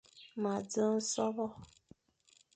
Ma 0.41 0.53
dzeng 0.69 0.99
sôbô. 1.11 1.45